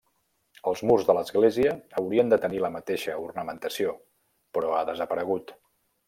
Els 0.69 0.79
murs 0.91 1.03
de 1.09 1.15
l'església 1.17 1.73
haurien 2.01 2.31
de 2.33 2.39
tenir 2.45 2.61
la 2.65 2.71
mateixa 2.79 3.17
ornamentació 3.27 3.93
però 4.59 4.73
ha 4.79 4.85
desaparegut. 4.93 5.55